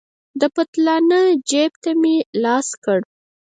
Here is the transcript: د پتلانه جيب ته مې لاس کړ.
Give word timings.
د 0.39 0.41
پتلانه 0.55 1.19
جيب 1.49 1.71
ته 1.83 1.91
مې 2.01 2.15
لاس 2.43 2.67
کړ. 2.83 2.99